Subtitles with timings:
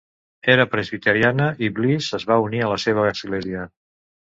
[0.53, 3.73] Era presbiteriana i Bliss es va unir a la seva església.